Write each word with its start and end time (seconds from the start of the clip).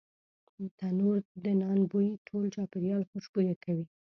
تنوردنان 0.77 1.79
بوی 1.91 2.09
ټول 2.27 2.43
چاپیریال 2.55 3.03
خوشبویه 3.09 3.55
کوي. 3.63 3.85